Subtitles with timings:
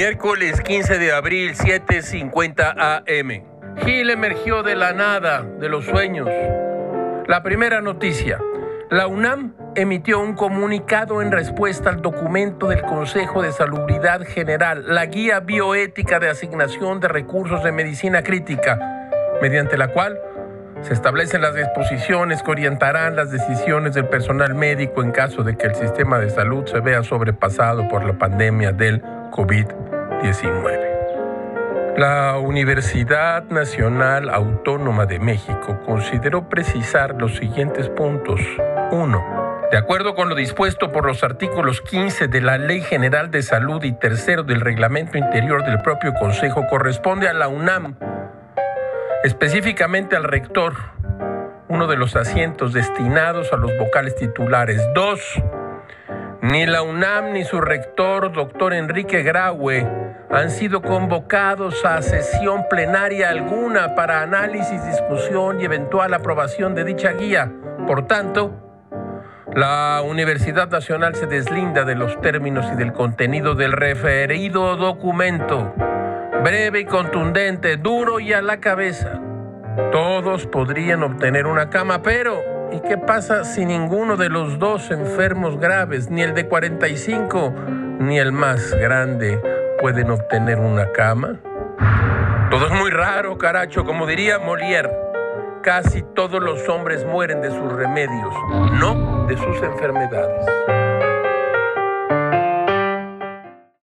[0.00, 3.44] Miércoles 15 de abril, 7:50 AM.
[3.84, 6.26] Gil emergió de la nada, de los sueños.
[7.26, 8.38] La primera noticia.
[8.88, 15.04] La UNAM emitió un comunicado en respuesta al documento del Consejo de Salubridad General, la
[15.04, 18.78] Guía Bioética de Asignación de Recursos de Medicina Crítica,
[19.42, 20.18] mediante la cual
[20.80, 25.66] se establecen las disposiciones que orientarán las decisiones del personal médico en caso de que
[25.66, 30.90] el sistema de salud se vea sobrepasado por la pandemia del COVID-19.
[31.96, 38.40] La Universidad Nacional Autónoma de México consideró precisar los siguientes puntos.
[38.90, 39.40] 1.
[39.70, 43.84] De acuerdo con lo dispuesto por los artículos 15 de la Ley General de Salud
[43.84, 47.96] y tercero del Reglamento Interior del propio Consejo, corresponde a la UNAM,
[49.22, 50.74] específicamente al rector,
[51.68, 54.82] uno de los asientos destinados a los vocales titulares.
[54.94, 55.42] 2.
[56.42, 59.86] Ni la UNAM ni su rector, doctor Enrique Graue,
[60.30, 67.12] han sido convocados a sesión plenaria alguna para análisis, discusión y eventual aprobación de dicha
[67.12, 67.52] guía.
[67.86, 68.52] Por tanto,
[69.54, 75.74] la Universidad Nacional se deslinda de los términos y del contenido del referido documento.
[76.42, 79.20] Breve y contundente, duro y a la cabeza.
[79.92, 85.58] Todos podrían obtener una cama, pero ¿Y qué pasa si ninguno de los dos enfermos
[85.58, 87.52] graves, ni el de 45,
[87.98, 89.40] ni el más grande,
[89.80, 91.40] pueden obtener una cama?
[92.50, 94.90] Todo es muy raro, caracho, como diría Molière.
[95.62, 98.34] Casi todos los hombres mueren de sus remedios,
[98.72, 100.46] no de sus enfermedades.